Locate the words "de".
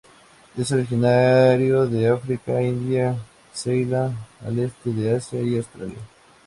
1.85-2.09, 4.89-5.15